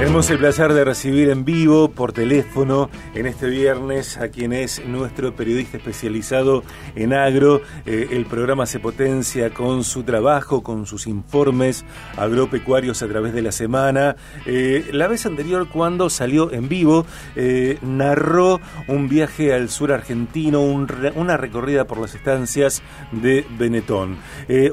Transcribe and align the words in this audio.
Tenemos 0.00 0.30
el 0.30 0.38
placer 0.38 0.72
de 0.72 0.82
recibir 0.82 1.28
en 1.28 1.44
vivo, 1.44 1.90
por 1.90 2.14
teléfono, 2.14 2.88
en 3.14 3.26
este 3.26 3.50
viernes 3.50 4.16
a 4.16 4.28
quien 4.28 4.54
es 4.54 4.82
nuestro 4.86 5.36
periodista 5.36 5.76
especializado 5.76 6.64
en 6.96 7.12
agro. 7.12 7.60
Eh, 7.84 8.08
el 8.12 8.24
programa 8.24 8.64
se 8.64 8.80
potencia 8.80 9.50
con 9.50 9.84
su 9.84 10.02
trabajo, 10.02 10.62
con 10.62 10.86
sus 10.86 11.06
informes 11.06 11.84
agropecuarios 12.16 13.02
a 13.02 13.08
través 13.08 13.34
de 13.34 13.42
la 13.42 13.52
semana. 13.52 14.16
Eh, 14.46 14.88
la 14.90 15.06
vez 15.06 15.26
anterior, 15.26 15.68
cuando 15.68 16.08
salió 16.08 16.50
en 16.50 16.70
vivo, 16.70 17.04
eh, 17.36 17.76
narró 17.82 18.58
un 18.88 19.06
viaje 19.06 19.52
al 19.52 19.68
sur 19.68 19.92
argentino, 19.92 20.62
una 20.62 21.36
recorrida 21.36 21.84
por 21.84 21.98
las 21.98 22.14
estancias 22.14 22.82
de 23.12 23.44
Benetón. 23.58 24.16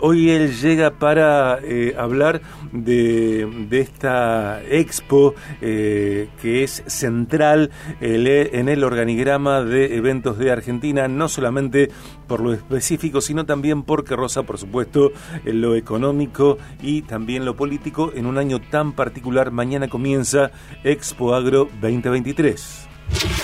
hoy 0.02 0.30
él 0.30 0.55
llega 0.55 0.91
para 0.91 1.59
hablar 1.98 2.41
de, 2.71 3.66
de 3.70 3.80
esta 3.82 4.61
expo 4.64 5.17
eh, 5.62 6.30
que 6.42 6.64
es 6.64 6.84
central 6.88 7.71
en 8.02 8.70
el 8.70 8.84
organigrama 8.84 9.62
de 9.62 9.96
eventos 9.96 10.38
de 10.38 10.52
Argentina, 10.52 11.07
no 11.07 11.28
solamente 11.28 11.90
por 12.28 12.42
lo 12.42 12.54
específico, 12.54 13.21
sino 13.21 13.46
también 13.46 13.84
porque 13.84 14.16
rosa, 14.16 14.43
por 14.43 14.57
supuesto, 14.57 15.12
en 15.46 15.62
lo 15.62 15.76
económico 15.76 16.57
y 16.82 17.02
también 17.04 17.46
lo 17.46 17.56
político 17.56 18.12
en 18.16 18.26
un 18.26 18.38
año 18.38 18.60
tan 18.60 18.93
particular. 18.93 19.52
Mañana 19.52 19.88
comienza 19.88 20.52
Expo 20.84 21.34
Agro 21.34 21.68
2023. 21.82 22.88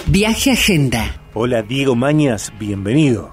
Viaje 0.07 0.51
Agenda. 0.51 1.21
Hola 1.33 1.61
Diego 1.61 1.95
Mañas, 1.95 2.53
bienvenido. 2.59 3.31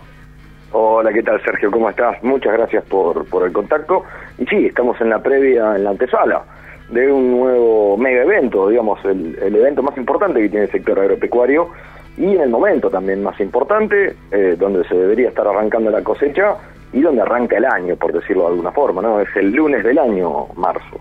Hola, 0.73 1.13
¿qué 1.13 1.23
tal 1.23 1.43
Sergio? 1.43 1.71
¿Cómo 1.71 1.91
estás? 1.91 2.23
Muchas 2.23 2.53
gracias 2.53 2.85
por, 2.85 3.27
por 3.27 3.45
el 3.45 3.53
contacto. 3.53 4.05
Y 4.39 4.47
sí, 4.47 4.67
estamos 4.67 5.01
en 5.01 5.11
la 5.11 5.21
previa, 5.21 5.75
en 5.75 5.85
la 5.85 5.91
antesala 5.91 6.45
de 6.91 7.13
un 7.13 7.31
nuevo 7.31 7.97
mega 7.97 8.23
evento, 8.23 8.69
digamos, 8.69 9.05
el, 9.05 9.37
evento 9.41 9.83
más 9.83 9.97
importante 9.97 10.41
que 10.41 10.49
tiene 10.49 10.65
el 10.67 10.73
sector 10.73 10.99
agropecuario 10.99 11.69
y 12.17 12.35
en 12.35 12.41
el 12.41 12.51
momento 12.51 12.91
también 12.91 13.23
más 13.23 13.39
importante, 13.41 14.17
eh, 14.31 14.57
donde 14.59 14.87
se 14.89 14.95
debería 14.95 15.29
estar 15.29 15.47
arrancando 15.47 15.91
la 15.91 16.03
cosecha 16.03 16.57
y 16.93 17.01
donde 17.01 17.23
arranca 17.23 17.57
el 17.57 17.65
año, 17.65 17.97
por 17.97 18.13
decirlo 18.13 18.43
de 18.43 18.49
alguna 18.49 18.73
forma, 18.73 19.01
¿no? 19.01 19.21
Es 19.21 19.29
el 19.37 19.53
lunes 19.53 19.85
del 19.85 19.97
año, 19.99 20.47
marzo. 20.57 21.01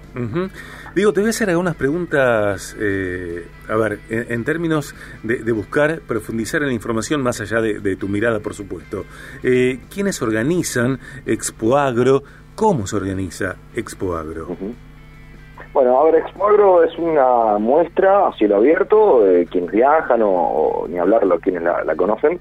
Digo, 0.94 1.14
te 1.14 1.22
voy 1.22 1.28
a 1.28 1.32
hacer 1.32 1.50
algunas 1.50 1.76
preguntas, 1.76 2.76
eh, 2.80 3.48
a 3.68 3.76
ver, 3.76 4.00
en, 4.10 4.44
términos 4.44 4.94
de, 5.24 5.52
buscar 5.52 6.02
profundizar 6.02 6.62
en 6.62 6.68
la 6.68 6.74
información 6.74 7.24
más 7.24 7.42
allá 7.42 7.60
de, 7.62 7.96
tu 7.96 8.08
mirada, 8.08 8.40
por 8.40 8.54
supuesto. 8.54 9.06
Eh, 9.42 9.80
¿Quiénes 9.92 10.22
organizan 10.22 11.00
Expo 11.26 11.78
Agro? 11.78 12.22
¿Cómo 12.54 12.86
se 12.86 12.96
organiza 12.96 13.56
Expo 13.74 14.16
Agro? 14.16 14.56
Bueno, 15.72 16.00
a 16.00 16.04
ver, 16.06 16.16
es 16.16 16.98
una 16.98 17.60
muestra 17.60 18.28
a 18.28 18.34
cielo 18.34 18.58
abierto, 18.58 19.24
de 19.24 19.46
quienes 19.46 19.72
viajan 19.72 20.22
o, 20.24 20.86
ni 20.90 20.98
hablarlo, 20.98 21.40
quienes 21.40 21.62
la, 21.62 21.96
conocen, 21.96 22.40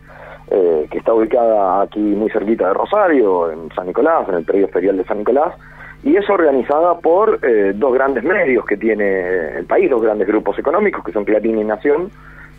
eh, 0.51 0.87
que 0.91 0.98
está 0.98 1.12
ubicada 1.12 1.83
aquí 1.83 2.01
muy 2.01 2.31
cerquita 2.31 2.69
de 2.69 2.75
Rosario, 2.75 3.51
en 3.51 3.71
San 3.75 3.87
Nicolás, 3.87 4.27
en 4.31 4.37
el 4.37 4.45
periodo 4.45 4.69
ferial 4.69 4.97
de 4.97 5.05
San 5.05 5.19
Nicolás, 5.19 5.55
y 6.03 6.17
es 6.17 6.29
organizada 6.31 6.99
por 7.01 7.39
eh, 7.43 7.73
dos 7.75 7.93
grandes 7.93 8.25
medios 8.25 8.65
que 8.65 8.79
tiene 8.79 9.59
el 9.59 9.67
país, 9.67 9.91
dos 9.91 10.01
grandes 10.01 10.27
grupos 10.27 10.59
económicos, 10.59 11.05
que 11.05 11.12
son 11.12 11.27
Clarín 11.27 11.59
y 11.59 11.65
Nación, 11.65 12.11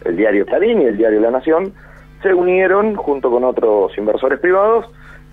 el 0.05 0.17
diario 0.17 0.45
Clarín 0.45 0.81
y 0.81 0.85
el 0.85 0.97
diario 0.97 1.19
La 1.19 1.31
Nación, 1.31 1.73
se 2.21 2.31
unieron 2.31 2.95
junto 2.95 3.31
con 3.31 3.43
otros 3.43 3.97
inversores 3.97 4.39
privados 4.39 4.85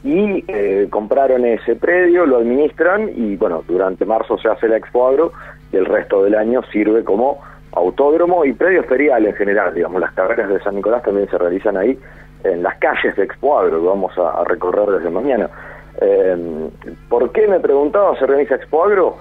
y 0.07 0.45
eh, 0.47 0.87
compraron 0.89 1.45
ese 1.45 1.75
predio, 1.75 2.27
lo 2.27 2.37
administran 2.37 3.11
y 3.17 3.35
bueno, 3.35 3.65
durante 3.67 4.05
marzo 4.05 4.39
se 4.39 4.49
hace 4.49 4.69
la 4.69 4.77
Expo 4.77 5.09
Agro 5.09 5.33
y 5.73 5.77
el 5.77 5.85
resto 5.85 6.23
del 6.23 6.37
año 6.37 6.63
sirve 6.71 7.03
como 7.03 7.41
autódromo 7.73 8.45
y 8.45 8.53
predio 8.53 8.85
ferial 8.85 9.27
en 9.27 9.35
general, 9.35 9.75
digamos, 9.75 10.01
las 10.01 10.13
carreras 10.13 10.49
de 10.49 10.61
San 10.61 10.77
Nicolás 10.77 11.03
también 11.03 11.29
se 11.29 11.37
realizan 11.37 11.77
ahí 11.77 11.99
en 12.45 12.63
las 12.63 12.79
calles 12.79 13.17
de 13.17 13.25
Expo 13.25 13.59
Agro, 13.59 13.81
que 13.81 13.87
vamos 13.89 14.17
a 14.17 14.45
recorrer 14.45 14.89
desde 14.91 15.11
mañana. 15.11 15.51
Eh, 15.99 16.71
¿Por 17.09 17.33
qué 17.33 17.49
me 17.49 17.59
preguntaba 17.59 18.17
se 18.19 18.25
organiza 18.25 18.57
Expo 18.57 18.85
Agro? 18.85 19.17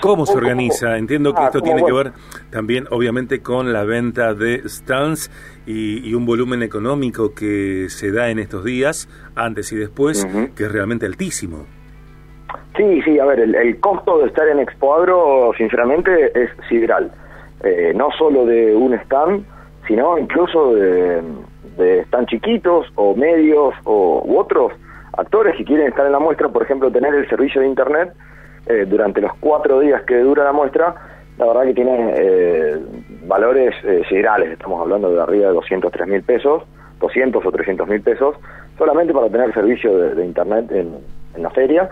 ¿Cómo 0.00 0.26
se 0.26 0.36
organiza? 0.36 0.96
Entiendo 0.96 1.34
que 1.34 1.42
ah, 1.42 1.46
esto 1.46 1.60
tiene 1.60 1.84
que 1.84 1.92
ver 1.92 2.12
también, 2.50 2.86
obviamente, 2.90 3.42
con 3.42 3.72
la 3.72 3.84
venta 3.84 4.34
de 4.34 4.62
stands 4.68 5.30
y, 5.66 6.14
un 6.14 6.26
volumen 6.26 6.62
económico 6.62 7.34
que 7.34 7.88
se 7.88 8.12
da 8.12 8.30
en 8.30 8.38
estos 8.38 8.64
días, 8.64 9.08
antes 9.34 9.72
y 9.72 9.76
después, 9.76 10.26
que 10.56 10.64
es 10.64 10.72
realmente 10.72 11.06
altísimo. 11.06 11.66
Sí, 12.76 13.02
sí, 13.02 13.18
a 13.18 13.24
ver, 13.24 13.40
el, 13.40 13.80
costo 13.80 14.18
de 14.18 14.28
estar 14.28 14.46
en 14.48 14.60
Expo 14.60 14.94
Agro, 14.94 15.52
sinceramente, 15.56 16.32
es 16.40 16.50
sideral. 16.68 17.10
Eh, 17.62 17.92
no 17.94 18.10
solo 18.18 18.46
de 18.46 18.74
un 18.74 18.94
stand, 18.94 19.44
sino 19.86 20.16
incluso 20.16 20.74
de, 20.74 21.22
de 21.76 22.00
stand 22.02 22.28
chiquitos 22.28 22.86
o 22.94 23.14
medios 23.14 23.74
o, 23.84 24.22
u 24.24 24.38
otros 24.38 24.72
actores 25.16 25.56
que 25.56 25.64
quieren 25.64 25.88
estar 25.88 26.06
en 26.06 26.12
la 26.12 26.18
muestra, 26.18 26.48
por 26.48 26.62
ejemplo, 26.62 26.90
tener 26.90 27.14
el 27.14 27.28
servicio 27.28 27.60
de 27.60 27.68
Internet 27.68 28.12
eh, 28.66 28.84
durante 28.86 29.20
los 29.20 29.32
cuatro 29.40 29.80
días 29.80 30.02
que 30.02 30.18
dura 30.18 30.44
la 30.44 30.52
muestra, 30.52 30.94
la 31.38 31.46
verdad 31.46 31.62
que 31.64 31.74
tiene 31.74 32.14
eh, 32.18 32.78
valores 33.26 33.74
eh, 33.84 34.02
siderales, 34.08 34.50
estamos 34.50 34.80
hablando 34.80 35.10
de 35.10 35.22
arriba 35.22 35.48
de 35.48 35.54
203 35.54 36.06
mil 36.06 36.22
pesos, 36.22 36.64
200 37.00 37.44
o 37.44 37.50
300 37.50 37.88
mil 37.88 38.02
pesos, 38.02 38.36
solamente 38.76 39.14
para 39.14 39.30
tener 39.30 39.52
servicio 39.54 39.96
de, 39.96 40.24
Internet 40.24 40.70
en, 40.70 41.42
la 41.42 41.50
feria. 41.50 41.88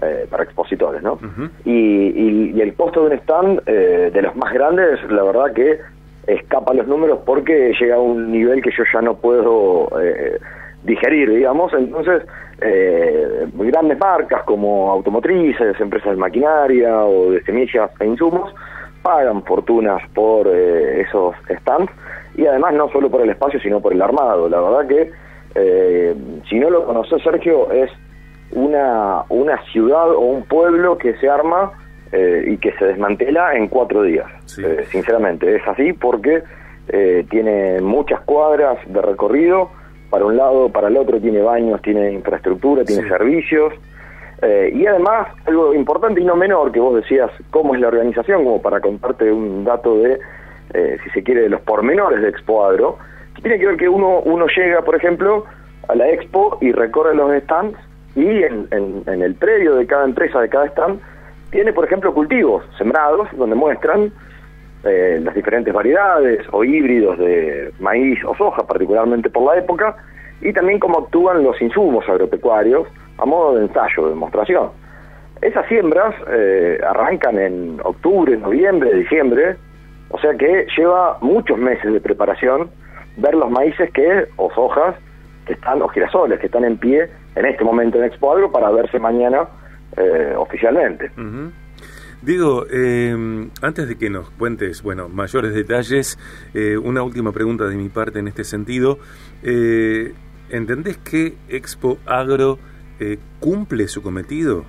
Eh, 0.00 0.26
para 0.28 0.42
expositores, 0.42 1.00
¿no? 1.02 1.16
y, 1.64 2.60
el 2.60 2.74
costo 2.74 3.02
de 3.02 3.06
un 3.08 3.12
stand 3.20 3.62
de 3.64 4.22
los 4.22 4.34
más 4.34 4.52
grandes, 4.52 4.98
la 5.08 5.22
verdad 5.22 5.52
que 5.52 5.78
escapa 6.26 6.74
los 6.74 6.88
números 6.88 7.20
porque 7.24 7.72
llega 7.78 7.96
a 7.96 8.00
un 8.00 8.32
nivel 8.32 8.62
que 8.62 8.70
yo 8.76 8.82
ya 8.92 9.00
no 9.00 9.14
puedo 9.14 9.90
digerir, 10.84 11.30
digamos. 11.30 11.72
Entonces, 11.74 12.22
eh, 12.60 13.46
grandes 13.54 13.98
marcas 13.98 14.42
como 14.44 14.90
automotrices, 14.90 15.78
empresas 15.80 16.12
de 16.12 16.16
maquinaria 16.16 17.04
o 17.04 17.32
de 17.32 17.42
semillas 17.44 17.90
e 18.00 18.06
insumos 18.06 18.52
pagan 19.02 19.42
fortunas 19.42 20.00
por 20.14 20.46
eh, 20.46 21.02
esos 21.02 21.34
stands 21.60 21.92
y 22.36 22.46
además 22.46 22.74
no 22.74 22.88
solo 22.90 23.10
por 23.10 23.20
el 23.20 23.30
espacio 23.30 23.60
sino 23.60 23.80
por 23.80 23.92
el 23.92 24.00
armado. 24.00 24.48
La 24.48 24.60
verdad 24.60 24.86
que 24.86 25.10
eh, 25.54 26.14
si 26.48 26.58
no 26.58 26.70
lo 26.70 26.86
conoces 26.86 27.22
Sergio 27.22 27.70
es 27.72 27.90
una, 28.52 29.24
una 29.28 29.60
ciudad 29.72 30.10
o 30.10 30.20
un 30.20 30.44
pueblo 30.44 30.96
que 30.98 31.16
se 31.16 31.28
arma 31.28 31.72
eh, 32.12 32.44
y 32.46 32.58
que 32.58 32.72
se 32.72 32.86
desmantela 32.86 33.54
en 33.54 33.68
cuatro 33.68 34.02
días. 34.02 34.26
sinceramente 34.90 35.56
es 35.56 35.66
así 35.66 35.92
porque 35.92 36.42
tiene 37.30 37.80
muchas 37.80 38.20
cuadras 38.22 38.76
de 38.86 39.00
recorrido 39.00 39.70
para 40.12 40.26
un 40.26 40.36
lado, 40.36 40.68
para 40.68 40.88
el 40.88 40.98
otro, 40.98 41.18
tiene 41.18 41.40
baños, 41.40 41.80
tiene 41.80 42.12
infraestructura, 42.12 42.84
tiene 42.84 43.08
servicios. 43.08 43.72
Eh, 44.42 44.70
y 44.74 44.84
además, 44.84 45.28
algo 45.46 45.72
importante 45.72 46.20
y 46.20 46.24
no 46.24 46.36
menor, 46.36 46.70
que 46.70 46.80
vos 46.80 46.96
decías, 46.96 47.30
cómo 47.48 47.74
es 47.74 47.80
la 47.80 47.88
organización, 47.88 48.44
como 48.44 48.60
para 48.60 48.78
contarte 48.80 49.32
un 49.32 49.64
dato 49.64 49.96
de, 49.96 50.18
eh, 50.74 50.98
si 51.02 51.10
se 51.12 51.22
quiere, 51.22 51.40
de 51.40 51.48
los 51.48 51.62
pormenores 51.62 52.20
de 52.20 52.28
Expo 52.28 52.62
Agro, 52.62 52.98
que 53.34 53.40
tiene 53.40 53.58
que 53.58 53.66
ver 53.68 53.76
que 53.78 53.88
uno, 53.88 54.18
uno 54.26 54.44
llega, 54.54 54.82
por 54.82 54.96
ejemplo, 54.96 55.46
a 55.88 55.94
la 55.94 56.10
Expo 56.10 56.58
y 56.60 56.72
recorre 56.72 57.14
los 57.14 57.32
stands 57.44 57.78
y 58.14 58.26
en, 58.42 58.68
en 58.70 59.22
el 59.22 59.34
predio 59.36 59.76
de 59.76 59.86
cada 59.86 60.04
empresa, 60.04 60.42
de 60.42 60.50
cada 60.50 60.66
stand, 60.66 61.00
tiene, 61.50 61.72
por 61.72 61.86
ejemplo, 61.86 62.12
cultivos 62.12 62.62
sembrados, 62.76 63.28
donde 63.32 63.56
muestran 63.56 64.12
eh, 64.84 65.20
las 65.22 65.34
diferentes 65.34 65.72
variedades 65.72 66.46
o 66.50 66.64
híbridos 66.64 67.18
de 67.18 67.72
maíz 67.78 68.18
o 68.24 68.34
soja, 68.34 68.66
particularmente 68.66 69.30
por 69.30 69.44
la 69.44 69.60
época, 69.60 69.96
y 70.40 70.52
también 70.52 70.80
cómo 70.80 70.98
actúan 70.98 71.42
los 71.44 71.60
insumos 71.62 72.08
agropecuarios 72.08 72.88
a 73.18 73.24
modo 73.24 73.56
de 73.56 73.66
ensayo, 73.66 74.04
de 74.04 74.10
demostración. 74.10 74.70
Esas 75.40 75.66
siembras 75.66 76.14
eh, 76.28 76.78
arrancan 76.86 77.38
en 77.38 77.80
octubre, 77.84 78.36
noviembre, 78.36 78.94
diciembre, 78.94 79.56
o 80.08 80.18
sea 80.18 80.34
que 80.34 80.66
lleva 80.76 81.18
muchos 81.20 81.58
meses 81.58 81.92
de 81.92 82.00
preparación 82.00 82.70
ver 83.16 83.34
los 83.34 83.50
maíces 83.50 83.90
que, 83.92 84.26
o 84.36 84.52
sojas, 84.52 84.94
que 85.46 85.54
están, 85.54 85.82
o 85.82 85.88
girasoles, 85.88 86.38
que 86.38 86.46
están 86.46 86.64
en 86.64 86.76
pie 86.76 87.08
en 87.34 87.46
este 87.46 87.64
momento 87.64 87.98
en 87.98 88.04
Expo 88.04 88.32
Agro 88.32 88.50
para 88.52 88.70
verse 88.70 88.98
mañana 88.98 89.48
eh, 89.96 90.34
oficialmente. 90.36 91.10
Diego, 92.22 92.66
eh, 92.72 93.48
antes 93.62 93.88
de 93.88 93.98
que 93.98 94.08
nos 94.08 94.30
cuentes, 94.30 94.84
bueno, 94.84 95.08
mayores 95.08 95.54
detalles, 95.54 96.16
eh, 96.54 96.78
una 96.78 97.02
última 97.02 97.32
pregunta 97.32 97.64
de 97.64 97.74
mi 97.74 97.88
parte 97.88 98.20
en 98.20 98.28
este 98.28 98.44
sentido. 98.44 98.98
Eh, 99.42 100.12
¿Entendés 100.48 100.98
que 100.98 101.34
Expo 101.48 101.98
Agro 102.06 102.58
cumple 103.40 103.88
su 103.88 104.00
cometido? 104.00 104.64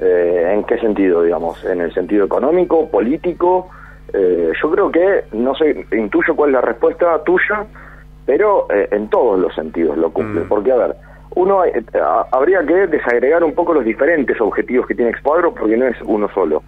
¿En 0.00 0.64
qué 0.64 0.78
sentido, 0.78 1.22
digamos? 1.22 1.62
¿En 1.66 1.82
el 1.82 1.92
sentido 1.92 2.24
económico, 2.24 2.88
político? 2.88 3.68
yo 4.14 4.70
creo 4.70 4.90
que, 4.90 5.24
no 5.32 5.54
sé, 5.54 5.86
intuyo 5.92 6.34
cuál 6.34 6.50
es 6.50 6.54
la 6.54 6.60
respuesta 6.62 7.22
tuya, 7.24 7.66
pero 8.24 8.66
en 8.70 9.10
todos 9.10 9.38
los 9.38 9.54
sentidos 9.54 9.98
lo 9.98 10.10
cumple. 10.10 10.44
Mm. 10.44 10.48
Porque, 10.48 10.72
a 10.72 10.76
ver, 10.76 10.96
uno 11.34 11.64
eh, 11.64 11.82
habría 12.30 12.64
que 12.64 12.86
desagregar 12.86 13.44
un 13.44 13.54
poco 13.54 13.74
los 13.74 13.84
diferentes 13.84 14.40
objetivos 14.40 14.86
que 14.86 14.94
tiene 14.94 15.10
Expo 15.10 15.34
porque 15.54 15.76
no 15.76 15.86
es 15.86 15.96
uno 16.02 16.28
solo. 16.34 16.62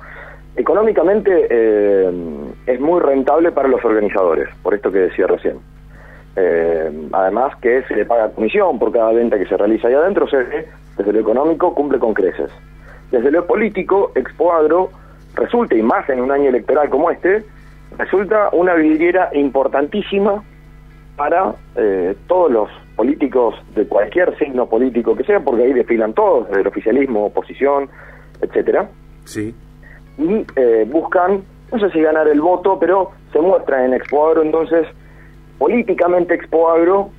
Económicamente 0.56 1.48
eh, 1.50 2.12
es 2.66 2.80
muy 2.80 3.00
rentable 3.00 3.50
para 3.52 3.68
los 3.68 3.84
organizadores, 3.84 4.48
por 4.62 4.74
esto 4.74 4.92
que 4.92 4.98
decía 4.98 5.26
recién. 5.26 5.58
Eh, 6.36 7.08
además 7.12 7.56
que 7.60 7.82
se 7.84 7.94
le 7.94 8.06
paga 8.06 8.30
comisión 8.30 8.78
por 8.78 8.92
cada 8.92 9.12
venta 9.12 9.38
que 9.38 9.46
se 9.46 9.56
realiza 9.56 9.88
ahí 9.88 9.94
adentro, 9.94 10.24
o 10.24 10.28
sea 10.28 10.44
desde 10.96 11.12
lo 11.12 11.20
económico 11.20 11.74
cumple 11.74 11.98
con 11.98 12.14
creces. 12.14 12.50
Desde 13.10 13.30
lo 13.30 13.46
político, 13.46 14.12
Expo 14.14 14.52
Agro 14.52 14.90
resulta, 15.34 15.74
y 15.74 15.82
más 15.82 16.08
en 16.08 16.20
un 16.20 16.30
año 16.30 16.48
electoral 16.48 16.88
como 16.88 17.10
este, 17.10 17.44
resulta 17.98 18.48
una 18.52 18.74
vidriera 18.74 19.30
importantísima 19.32 20.42
para 21.16 21.54
eh, 21.76 22.16
todos 22.26 22.50
los 22.50 22.70
políticos 22.96 23.54
de 23.74 23.86
cualquier 23.86 24.36
signo 24.38 24.68
político 24.68 25.16
que 25.16 25.24
sea, 25.24 25.40
porque 25.40 25.64
ahí 25.64 25.72
desfilan 25.72 26.12
todos, 26.14 26.48
desde 26.48 26.62
el 26.62 26.66
oficialismo, 26.66 27.26
oposición, 27.26 27.88
etcétera. 28.40 28.88
Sí. 29.24 29.54
Y 30.18 30.46
eh, 30.56 30.86
buscan, 30.90 31.42
no 31.72 31.78
sé 31.78 31.90
si 31.90 32.00
ganar 32.00 32.28
el 32.28 32.40
voto, 32.40 32.78
pero 32.78 33.10
se 33.32 33.40
muestra 33.40 33.84
en 33.84 33.94
Expo 33.94 34.28
Agro, 34.28 34.42
entonces, 34.42 34.86
políticamente 35.58 36.34
Expo 36.34 36.70
Agro 36.70 37.10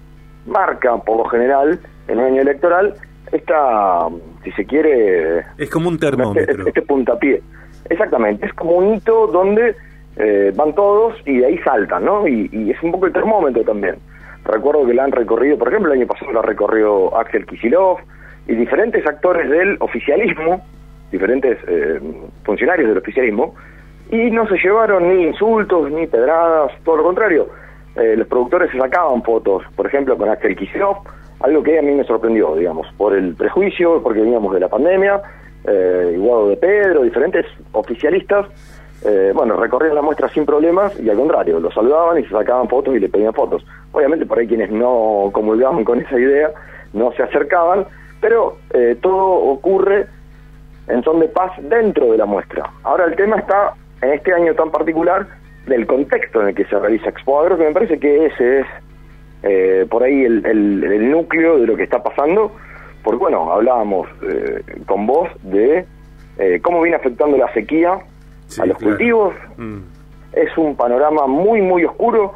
marca, 0.46 0.98
por 0.98 1.18
lo 1.18 1.26
general, 1.26 1.80
en 2.08 2.20
un 2.20 2.26
año 2.26 2.42
electoral, 2.42 2.94
esta, 3.32 4.08
si 4.44 4.52
se 4.52 4.66
quiere... 4.66 5.40
Es 5.58 5.70
como 5.70 5.90
un 5.90 5.98
termómetro. 5.98 6.60
Este, 6.60 6.70
este 6.70 6.82
puntapié. 6.84 7.42
Exactamente, 7.90 8.46
es 8.46 8.54
como 8.54 8.74
un 8.74 8.96
hito 8.96 9.28
donde 9.28 9.76
eh, 10.18 10.52
van 10.56 10.74
todos 10.74 11.16
y 11.26 11.38
de 11.38 11.46
ahí 11.46 11.58
saltan, 11.60 12.06
¿no? 12.06 12.28
Y, 12.28 12.72
es 12.72 12.82
un 12.82 12.92
poco 12.92 13.08
el 13.08 13.14
termómetro 13.14 13.64
también. 13.64 13.96
Recuerdo 14.46 14.86
que 14.86 14.94
la 14.94 15.06
han 15.06 15.12
recorrido, 15.12 15.58
por 15.58 15.70
ejemplo, 15.70 15.92
el 15.92 16.00
año 16.00 16.08
pasado 16.08 16.32
la 16.32 16.42
recorrió 16.42 17.16
Axel 17.18 17.46
Kisilov 17.46 17.98
y 18.48 18.56
diferentes 18.56 19.06
actores 19.08 19.50
del 19.50 19.78
oficialismo, 19.80 20.62
diferentes 21.12 21.58
eh, 21.68 22.00
funcionarios 22.44 22.90
del 22.90 23.00
oficialismo, 23.00 23.56
y 24.12 24.30
no 24.30 24.48
se 24.48 24.58
llevaron 24.58 25.10
ni 25.10 25.24
insultos 25.24 25.92
ni 25.92 26.06
pedradas, 26.06 26.72
todo 26.84 26.98
lo 26.98 27.04
contrario. 27.04 27.48
Eh, 27.96 28.16
los 28.16 28.28
productores 28.28 28.70
se 28.72 28.78
sacaban 28.78 29.24
fotos, 29.24 29.64
por 29.76 29.88
ejemplo, 29.88 30.16
con 30.16 30.30
Axel 30.30 30.56
Kisilov, 30.56 30.98
algo 31.40 31.64
que 31.64 31.80
a 31.80 31.82
mí 31.82 31.92
me 31.94 32.04
sorprendió, 32.04 32.56
digamos, 32.56 32.88
por 32.98 33.16
el 33.16 33.36
prejuicio, 33.36 34.02
porque 34.04 34.22
veníamos 34.22 34.54
de 34.54 34.60
la 34.60 34.70
pandemia, 34.70 35.22
eh, 35.68 36.16
Guado 36.18 36.50
de 36.50 36.58
Pedro, 36.58 37.02
diferentes 37.02 37.46
oficialistas, 37.72 38.46
eh, 39.06 39.32
bueno, 39.36 39.56
recorrían 39.56 39.96
la 39.96 40.02
muestra 40.02 40.30
sin 40.30 40.46
problemas 40.46 41.00
y 41.00 41.10
al 41.10 41.18
contrario, 41.18 41.60
lo 41.60 41.72
saludaban 41.72 42.20
y 42.20 42.24
se 42.24 42.30
sacaban 42.30 42.68
fotos 42.68 42.96
y 42.96 43.00
le 43.00 43.10
pedían 43.10 43.34
fotos. 43.34 43.66
Obviamente 43.92 44.26
por 44.26 44.40
ahí 44.40 44.48
quienes 44.48 44.72
no 44.72 45.30
comulgaban 45.32 45.84
con 45.84 46.02
esa 46.02 46.20
idea 46.20 46.52
no 46.94 47.12
se 47.12 47.24
acercaban, 47.24 47.86
pero 48.20 48.58
eh, 48.74 48.98
todo 49.02 49.18
ocurre 49.18 50.08
en 50.88 51.04
son 51.04 51.20
de 51.20 51.28
paz 51.28 51.52
dentro 51.62 52.12
de 52.12 52.18
la 52.18 52.26
muestra. 52.26 52.72
Ahora 52.84 53.06
el 53.06 53.16
tema 53.16 53.38
está, 53.38 53.74
en 54.02 54.14
este 54.14 54.34
año 54.34 54.54
tan 54.56 54.72
particular, 54.72 55.28
del 55.68 55.88
contexto 55.88 56.42
en 56.42 56.50
el 56.50 56.56
que 56.56 56.66
se 56.66 56.78
realiza 56.78 57.10
Expo 57.10 57.40
Agro, 57.40 57.58
que 57.58 57.66
me 57.66 57.72
parece 57.72 58.00
que 58.00 58.28
ese 58.28 58.60
es 58.60 58.68
eh, 59.44 59.86
por 59.90 60.04
ahí 60.04 60.24
el, 60.24 60.46
el, 60.46 61.12
núcleo 61.12 61.60
de 61.60 61.68
lo 61.68 61.76
que 61.76 61.84
está 61.84 62.02
pasando, 62.02 62.52
porque 63.04 63.20
bueno, 63.20 63.52
hablábamos 63.52 64.08
eh, 64.24 64.62
con 64.88 65.06
vos 65.06 65.30
de 65.44 65.86
eh, 66.38 66.60
cómo 66.64 66.82
viene 66.82 66.98
afectando 66.98 67.38
la 67.38 67.52
sequía 67.54 68.00
a 68.60 68.66
los 68.66 68.78
cultivos. 68.78 69.34
Mm. 69.58 69.80
Es 70.34 70.58
un 70.58 70.76
panorama 70.76 71.28
muy, 71.28 71.62
muy 71.62 71.86
oscuro. 71.86 72.34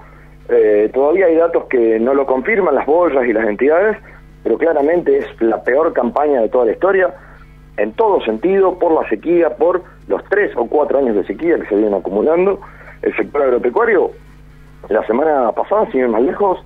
todavía 0.94 1.28
hay 1.28 1.36
datos 1.36 1.66
que 1.66 2.00
no 2.00 2.14
lo 2.14 2.26
confirman 2.26 2.74
las 2.74 2.86
bolsas 2.86 3.26
y 3.28 3.34
las 3.34 3.48
entidades, 3.48 3.98
pero 4.44 4.58
claramente 4.58 5.18
es 5.18 5.42
la 5.42 5.64
peor 5.64 5.94
campaña 5.94 6.42
de 6.42 6.50
toda 6.50 6.66
la 6.66 6.72
historia, 6.72 7.14
en 7.78 7.94
todo 7.94 8.22
sentido, 8.22 8.78
por 8.78 8.92
la 8.92 9.08
sequía, 9.10 9.56
por 9.56 9.84
los 10.08 10.24
tres 10.26 10.52
o 10.56 10.66
cuatro 10.66 11.00
años 11.00 11.16
de 11.16 11.24
sequía 11.26 11.58
que 11.60 11.68
se 11.68 11.76
vienen 11.76 11.94
acumulando. 11.94 12.60
El 13.02 13.16
sector 13.16 13.44
agropecuario, 13.44 14.12
la 14.90 15.06
semana 15.08 15.52
pasada, 15.54 15.90
sin 15.92 16.02
ir 16.02 16.10
más 16.10 16.22
lejos, 16.22 16.60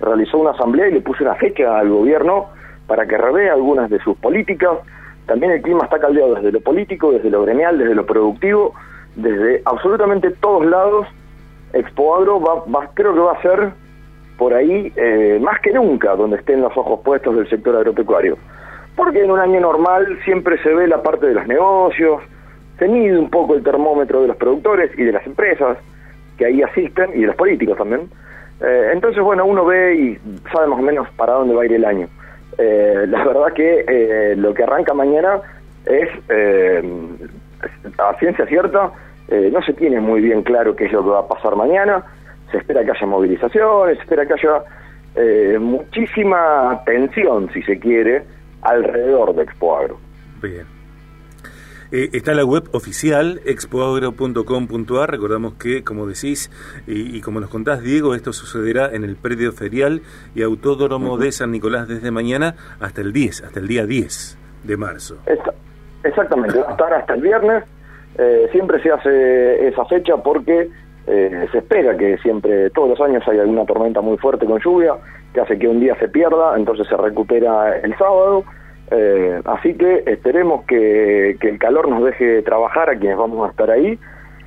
realizó 0.00 0.38
una 0.38 0.50
asamblea 0.50 0.88
y 0.88 0.92
le 0.92 1.00
puso 1.00 1.24
una 1.24 1.34
fecha 1.36 1.78
al 1.78 1.88
gobierno 1.88 2.46
para 2.86 3.06
que 3.06 3.16
revea 3.16 3.54
algunas 3.54 3.88
de 3.88 3.98
sus 4.00 4.16
políticas. 4.18 4.78
También 5.30 5.52
el 5.52 5.62
clima 5.62 5.84
está 5.84 6.00
caldeado 6.00 6.34
desde 6.34 6.50
lo 6.50 6.60
político, 6.60 7.12
desde 7.12 7.30
lo 7.30 7.42
gremial, 7.44 7.78
desde 7.78 7.94
lo 7.94 8.04
productivo, 8.04 8.74
desde 9.14 9.62
absolutamente 9.64 10.32
todos 10.32 10.66
lados. 10.66 11.06
Expo 11.72 12.16
Agro 12.16 12.40
va, 12.40 12.90
creo 12.94 13.14
que 13.14 13.20
va 13.20 13.32
a 13.34 13.40
ser 13.40 13.70
por 14.36 14.52
ahí 14.52 14.92
eh, 14.96 15.38
más 15.40 15.60
que 15.60 15.72
nunca 15.72 16.16
donde 16.16 16.38
estén 16.38 16.60
los 16.60 16.76
ojos 16.76 16.98
puestos 17.04 17.36
del 17.36 17.48
sector 17.48 17.76
agropecuario. 17.76 18.38
Porque 18.96 19.22
en 19.22 19.30
un 19.30 19.38
año 19.38 19.60
normal 19.60 20.18
siempre 20.24 20.60
se 20.64 20.74
ve 20.74 20.88
la 20.88 21.00
parte 21.00 21.28
de 21.28 21.34
los 21.34 21.46
negocios, 21.46 22.22
se 22.80 22.88
mide 22.88 23.16
un 23.16 23.30
poco 23.30 23.54
el 23.54 23.62
termómetro 23.62 24.22
de 24.22 24.26
los 24.26 24.36
productores 24.36 24.90
y 24.98 25.04
de 25.04 25.12
las 25.12 25.24
empresas 25.24 25.78
que 26.38 26.46
ahí 26.46 26.60
asisten 26.60 27.10
y 27.14 27.20
de 27.20 27.28
los 27.28 27.36
políticos 27.36 27.78
también. 27.78 28.10
Eh, 28.60 28.90
entonces, 28.94 29.22
bueno, 29.22 29.44
uno 29.44 29.64
ve 29.64 29.94
y 29.94 30.18
sabe 30.52 30.66
más 30.66 30.80
o 30.80 30.82
menos 30.82 31.08
para 31.10 31.34
dónde 31.34 31.54
va 31.54 31.62
a 31.62 31.66
ir 31.66 31.74
el 31.74 31.84
año. 31.84 32.08
Eh, 32.58 33.06
la 33.08 33.24
verdad 33.24 33.52
que 33.54 33.84
eh, 33.86 34.36
lo 34.36 34.52
que 34.54 34.62
arranca 34.62 34.94
mañana 34.94 35.40
es, 35.86 36.08
a 37.98 38.14
ciencia 38.18 38.46
cierta, 38.46 38.90
no 39.52 39.62
se 39.62 39.72
tiene 39.74 40.00
muy 40.00 40.20
bien 40.20 40.42
claro 40.42 40.74
qué 40.74 40.86
es 40.86 40.92
lo 40.92 41.02
que 41.02 41.10
va 41.10 41.20
a 41.20 41.28
pasar 41.28 41.56
mañana. 41.56 42.04
Se 42.50 42.58
espera 42.58 42.84
que 42.84 42.90
haya 42.90 43.06
movilizaciones, 43.06 43.96
se 43.96 44.02
espera 44.02 44.26
que 44.26 44.34
haya 44.34 45.58
muchísima 45.58 46.82
tensión, 46.84 47.50
si 47.52 47.62
se 47.62 47.78
quiere, 47.78 48.24
alrededor 48.62 49.34
de 49.34 49.44
Expo 49.44 49.76
Agro. 49.76 49.98
Bien. 50.42 50.79
Eh, 51.92 52.10
está 52.12 52.34
la 52.34 52.44
web 52.44 52.68
oficial 52.72 53.40
expoagro.com.ar. 53.44 55.10
Recordamos 55.10 55.54
que, 55.54 55.82
como 55.82 56.06
decís 56.06 56.50
y, 56.86 57.20
como 57.20 57.40
nos 57.40 57.50
contás, 57.50 57.82
Diego, 57.82 58.14
esto 58.14 58.32
sucederá 58.32 58.90
en 58.92 59.02
el 59.02 59.16
predio 59.16 59.52
ferial 59.52 60.02
y 60.34 60.42
autódromo 60.42 61.18
de 61.18 61.32
San 61.32 61.50
Nicolás 61.50 61.88
desde 61.88 62.12
mañana 62.12 62.54
hasta 62.78 63.00
el 63.00 63.12
10, 63.12 63.42
hasta 63.42 63.58
el 63.58 63.66
día 63.66 63.86
10 63.86 64.38
de 64.64 64.76
marzo. 64.76 65.16
exactamente, 66.04 66.60
va 66.60 66.68
a 66.68 66.70
estar 66.72 66.94
hasta 66.94 67.14
el 67.14 67.22
viernes. 67.22 67.64
Eh, 68.18 68.48
siempre 68.52 68.80
se 68.82 68.92
hace 68.92 69.68
esa 69.68 69.84
fecha 69.86 70.16
porque 70.16 70.68
eh, 71.06 71.48
se 71.50 71.58
espera 71.58 71.96
que 71.96 72.18
siempre, 72.18 72.70
todos 72.70 72.90
los 72.90 73.00
años 73.00 73.26
hay 73.26 73.40
alguna 73.40 73.64
tormenta 73.64 74.00
muy 74.00 74.16
fuerte 74.18 74.46
con 74.46 74.60
lluvia 74.60 74.94
que 75.34 75.40
hace 75.40 75.58
que 75.58 75.66
un 75.66 75.80
día 75.80 75.96
se 75.98 76.08
pierda, 76.08 76.56
entonces 76.56 76.86
se 76.88 76.96
recupera 76.96 77.78
el 77.78 77.96
sábado 77.96 78.44
eh, 78.90 79.40
así 79.44 79.74
que 79.74 80.02
esperemos 80.06 80.64
que, 80.64 81.36
el 81.40 81.58
calor 81.58 81.88
nos 81.88 82.04
deje 82.04 82.42
trabajar 82.42 82.90
a 82.90 82.98
quienes 82.98 83.16
vamos 83.16 83.46
a 83.46 83.50
estar 83.50 83.70
ahí. 83.70 83.98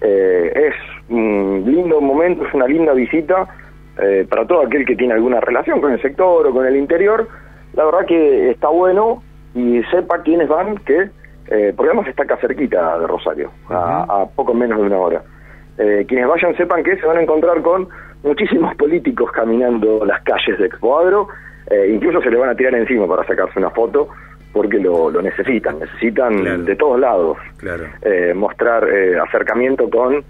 Eh, 0.01 0.68
es 0.68 0.75
un 1.10 1.63
lindo 1.65 2.01
momento, 2.01 2.46
es 2.46 2.53
una 2.53 2.68
linda 2.68 2.94
visita 2.94 3.48
eh, 4.01 4.27
para 4.29 4.46
todo 4.46 4.65
aquel 4.65 4.86
que 4.86 4.96
tiene 4.96 5.13
alguna 5.13 5.39
relación 5.39 5.79
con 5.79 5.94
el 5.94 6.01
sector 6.01 6.46
o 6.46 6.51
con 6.51 6.65
el 6.65 6.75
interior. 6.75 7.27
La 7.74 7.86
verdad 7.86 8.06
que 8.06 8.51
está 8.51 8.68
bueno 8.68 9.24
y 9.56 9.82
sepa 9.91 10.22
quiénes 10.24 10.50
van, 10.50 10.77
que 10.79 11.10
porque 11.75 11.89
además 11.91 12.08
está 12.08 12.24
acá 12.24 12.38
cerquita 12.38 12.98
de 12.98 13.06
Rosario, 13.06 13.51
a, 13.70 14.25
poco 14.36 14.56
menos 14.56 14.79
de 14.79 14.88
una 14.88 14.98
hora. 14.98 15.22
quienes 16.08 16.27
vayan 16.27 16.58
sepan 16.58 16.84
que 16.84 16.98
se 16.98 17.06
van 17.06 17.18
a 17.18 17.22
encontrar 17.22 17.62
con 17.62 17.88
muchísimos 18.24 18.74
políticos 18.75 19.32
caminando 19.32 20.03
las 20.03 20.24
calles 20.24 20.58
de 20.58 20.65
Expoadro, 20.65 21.27
incluso 21.89 22.22
se 22.22 22.32
le 22.32 22.38
van 22.38 22.50
a 22.50 22.56
tirar 22.56 22.74
encima 22.74 23.08
para 23.08 23.27
sacarse 23.27 23.60
una 23.60 23.70
foto 23.70 24.10
porque 24.53 24.77
lo, 24.79 25.10
lo 25.10 25.22
necesitan, 25.22 25.79
necesitan 25.79 26.63
de 26.63 26.75
todos 26.75 27.00
lados 27.00 27.38
eh, 28.03 28.33
mostrar 28.36 28.88
eh, 28.88 29.17
acercamiento 29.19 29.89
con, 29.89 30.24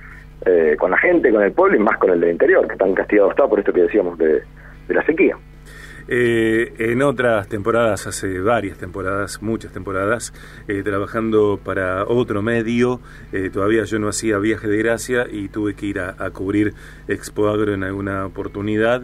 eh, 0.45 0.75
con 0.79 0.91
la 0.91 0.97
gente, 0.97 1.29
con 1.29 1.43
el 1.43 1.51
pueblo 1.51 1.75
y 1.75 1.79
más 1.79 1.97
con 1.97 2.09
el 2.09 2.21
del 2.21 2.31
interior, 2.31 2.65
que 2.65 2.77
tan 2.77 2.93
castigado 2.93 3.29
está 3.29 3.47
por 3.47 3.59
esto 3.59 3.73
que 3.73 3.81
decíamos 3.81 4.17
de, 4.17 4.41
de 4.87 4.93
la 4.93 5.05
sequía. 5.05 5.35
en 6.07 7.01
otras 7.01 7.49
temporadas, 7.49 8.07
hace 8.07 8.39
varias 8.39 8.77
temporadas, 8.77 9.41
muchas 9.41 9.73
temporadas, 9.73 10.33
trabajando 10.85 11.59
para 11.61 12.05
otro 12.05 12.41
medio, 12.41 13.01
todavía 13.51 13.83
yo 13.83 13.99
no 13.99 14.07
hacía 14.07 14.37
viaje 14.37 14.67
de 14.69 14.77
gracia 14.77 15.25
y 15.29 15.49
tuve 15.49 15.75
que 15.75 15.85
ir 15.87 15.99
a, 15.99 16.15
a 16.17 16.29
cubrir 16.31 16.73
Expo 17.09 17.49
Agro 17.49 17.73
en 17.73 17.83
alguna 17.83 18.25
oportunidad. 18.25 19.03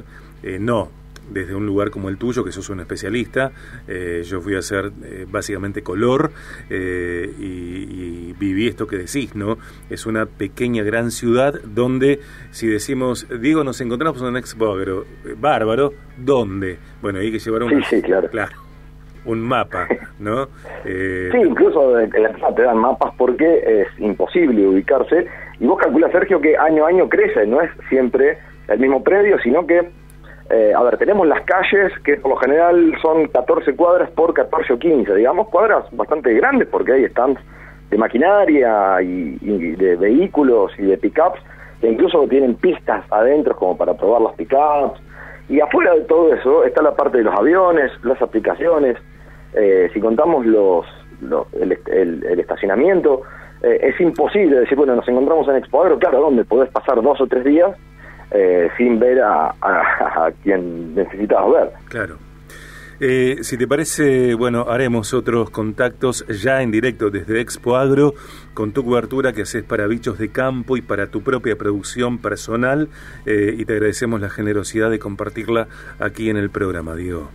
no, 0.60 0.92
desde 1.30 1.56
un 1.56 1.66
lugar 1.66 1.90
como 1.90 2.10
el 2.10 2.18
tuyo, 2.18 2.44
que 2.44 2.52
sos 2.52 2.70
un 2.70 2.80
especialista. 2.80 3.52
Eh, 3.88 4.22
yo 4.24 4.42
fui 4.42 4.56
a 4.56 4.60
hacer 4.60 4.92
eh, 5.04 5.26
básicamente 5.30 5.82
color 5.82 6.32
eh, 6.70 7.30
y, 7.40 8.34
viví 8.40 8.68
esto 8.68 8.88
que 8.88 8.98
decís, 8.98 9.36
¿no? 9.36 9.58
Es 9.90 10.06
una 10.06 10.26
pequeña 10.26 10.82
gran 10.84 11.12
ciudad 11.12 11.54
donde, 11.66 12.20
si 12.52 12.68
decimos, 12.68 13.28
Diego, 13.42 13.66
nos 13.66 13.82
encontramos 13.82 14.22
en 14.22 14.28
un 14.30 14.38
expo 14.38 14.76
pero 14.78 15.04
bárbaro, 15.38 15.94
¿dónde? 16.18 16.78
Bueno, 17.02 17.20
hay 17.20 17.32
que 17.32 17.40
llevar 17.40 17.64
un... 17.64 17.84
Sí, 17.84 18.02
claro. 18.02 18.30
un 19.26 19.42
mapa, 19.42 19.90
¿no? 20.20 20.46
sí, 20.86 21.38
incluso 21.46 21.96
te 22.56 22.62
dan 22.62 22.78
mapas 22.78 23.14
porque 23.18 23.82
es 23.82 24.00
imposible 24.00 24.66
ubicarse. 24.68 25.28
Y 25.60 25.66
vos 25.66 25.78
calculás, 25.78 26.12
Sergio, 26.14 26.40
que 26.40 26.56
año 26.56 26.86
a 26.86 26.90
año 26.90 27.10
crece, 27.10 27.46
no 27.46 27.60
es 27.62 27.70
siempre 27.90 28.38
el 28.70 28.80
mismo 28.80 29.04
predio, 29.04 29.38
sino 29.40 29.68
que 29.68 29.90
eh, 30.50 30.74
a 30.76 30.82
ver, 30.82 30.98
tenemos 30.98 31.28
las 31.28 31.42
calles 31.42 31.92
que 32.04 32.18
por 32.18 32.32
lo 32.32 32.38
general 32.38 32.96
son 33.02 33.28
14 33.28 33.76
cuadras 33.76 34.10
por 34.12 34.34
14 34.34 34.74
o 34.74 34.80
15, 34.80 35.16
digamos, 35.16 35.48
cuadras 35.50 35.86
bastante 35.92 36.34
grandes 36.34 36.68
porque 36.68 36.94
hay 36.94 37.06
stands 37.10 37.40
maquinaria 37.98 39.02
y, 39.02 39.38
de 39.76 39.96
vehículos 39.96 40.72
y 40.78 40.84
de 40.84 40.98
pickups 40.98 41.40
que 41.82 41.90
incluso 41.90 42.28
tienen 42.28 42.56
pistas 42.56 43.04
adentro 43.10 43.56
como 43.56 43.78
para 43.78 43.94
probar 43.96 44.22
las 44.22 44.36
pickups. 44.36 45.00
Y 45.48 45.60
afuera 45.62 45.96
de 45.96 46.02
todo 46.02 46.34
eso 46.34 46.64
está 46.64 46.82
la 46.82 46.96
parte 46.96 47.20
de 47.20 47.24
los 47.24 47.36
aviones, 47.36 47.92
las 48.04 48.22
aplicaciones. 48.22 48.98
Eh, 49.54 49.90
si 49.94 50.00
contamos 50.00 50.46
los, 50.46 50.86
el, 51.54 52.40
estacionamiento, 52.40 53.22
eh, 53.64 53.80
es 53.82 54.00
imposible 54.00 54.60
decir, 54.60 54.78
bueno, 54.78 54.96
nos 54.96 55.08
encontramos 55.08 55.48
en 55.48 55.56
Expo 55.56 55.82
Agro, 55.84 55.98
claro, 55.98 56.22
¿dónde 56.22 56.44
podés 56.44 56.70
pasar 56.70 57.02
dos 57.02 57.20
o 57.20 57.28
tres 57.28 57.44
días 57.44 57.76
eh, 58.32 58.70
sin 58.78 59.00
ver 59.00 59.22
a, 59.22 59.54
a, 59.62 60.32
quien 60.44 60.96
necesitas 60.96 61.40
ver? 61.52 61.72
Claro. 61.90 62.18
Eh, 63.02 63.38
si 63.44 63.58
te 63.58 63.66
parece, 63.66 64.34
bueno, 64.36 64.66
haremos 64.68 65.14
otros 65.14 65.50
contactos 65.52 66.28
ya 66.28 66.62
en 66.62 66.70
directo 66.70 67.10
desde 67.10 67.40
Expo 67.40 67.78
Agro 67.78 68.14
con 68.54 68.74
tu 68.74 68.84
cobertura 68.84 69.32
que 69.32 69.44
haces 69.44 69.64
para 69.64 69.88
bichos 69.88 70.20
de 70.20 70.34
campo 70.34 70.76
y 70.76 70.82
para 70.82 71.08
tu 71.08 71.22
propia 71.22 71.56
producción 71.56 72.18
personal 72.18 72.90
eh, 73.26 73.56
y 73.58 73.64
te 73.64 73.74
agradecemos 73.74 74.20
la 74.20 74.30
generosidad 74.30 74.90
de 74.90 75.00
compartirla 75.00 75.68
aquí 75.98 76.30
en 76.30 76.36
el 76.36 76.50
programa, 76.50 76.94
Diego. 76.96 77.30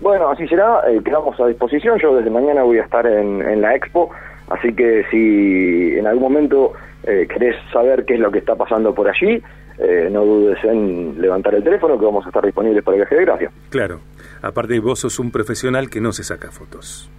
Bueno, 0.00 0.30
así 0.30 0.48
será, 0.48 0.80
eh, 0.88 1.02
quedamos 1.04 1.38
a 1.40 1.46
disposición, 1.46 1.98
yo 1.98 2.16
desde 2.16 2.30
mañana 2.30 2.62
voy 2.62 2.78
a 2.78 2.82
estar 2.82 3.06
en, 3.06 3.60
la 3.60 3.74
Expo, 3.74 4.10
así 4.48 4.74
que 4.74 5.04
si 5.10 5.98
en 5.98 6.06
algún 6.06 6.22
momento 6.22 6.72
querés 7.04 7.54
saber 7.72 8.04
qué 8.04 8.14
es 8.14 8.20
lo 8.20 8.32
que 8.32 8.40
está 8.40 8.56
pasando 8.56 8.92
por 8.94 9.08
allí, 9.08 9.40
no 10.10 10.24
dudes 10.24 10.58
en 10.64 11.20
levantar 11.20 11.54
el 11.54 11.62
teléfono 11.62 11.98
que 11.98 12.04
vamos 12.04 12.24
a 12.24 12.28
estar 12.28 12.44
disponibles 12.44 12.82
para 12.82 12.96
el 12.96 13.00
viaje 13.02 13.14
de 13.14 13.24
gracia. 13.24 13.50
Claro. 13.70 14.00
Aparte, 14.42 14.78
vos 14.80 15.00
sos 15.00 15.18
un 15.18 15.30
profesional 15.30 15.88
que 15.88 16.00
no 16.00 16.12
se 16.12 16.24
saca 16.24 16.50
fotos. 16.50 17.10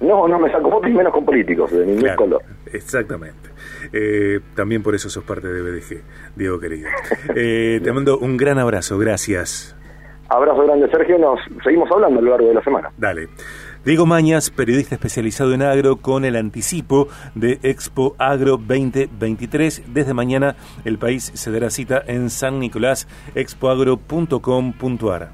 No, 0.00 0.28
no 0.28 0.38
me 0.38 0.50
saco 0.50 0.70
fotos 0.70 0.90
y 0.90 0.94
menos 0.94 1.12
con 1.12 1.24
políticos, 1.24 1.70
de 1.72 1.86
ningún 1.86 2.14
color. 2.16 2.42
Exactamente. 2.72 3.50
Eh, 3.92 4.40
también 4.54 4.82
por 4.82 4.94
eso 4.94 5.08
sos 5.08 5.24
parte 5.24 5.48
de 5.48 5.62
BDG, 5.62 6.02
Diego 6.34 6.58
querido. 6.60 6.88
Eh, 7.34 7.80
te 7.82 7.92
mando 7.92 8.18
un 8.18 8.36
gran 8.36 8.58
abrazo, 8.58 8.98
gracias. 8.98 9.74
Abrazo 10.28 10.64
grande, 10.64 10.88
Sergio. 10.90 11.18
Nos 11.18 11.40
seguimos 11.64 11.90
hablando 11.90 12.18
a 12.18 12.22
lo 12.22 12.30
largo 12.30 12.48
de 12.48 12.54
la 12.54 12.62
semana. 12.62 12.90
Dale. 12.96 13.28
Diego 13.86 14.04
Mañas, 14.04 14.50
periodista 14.50 14.96
especializado 14.96 15.54
en 15.54 15.62
agro, 15.62 15.98
con 15.98 16.24
el 16.24 16.34
anticipo 16.34 17.06
de 17.36 17.60
Expo 17.62 18.16
Agro 18.18 18.56
2023. 18.56 19.84
Desde 19.94 20.12
mañana 20.12 20.56
el 20.84 20.98
país 20.98 21.30
se 21.32 21.52
dará 21.52 21.70
cita 21.70 22.02
en 22.04 22.28
San 22.28 22.58
Nicolás, 22.58 23.06
expoagro.com.ar. 23.36 25.30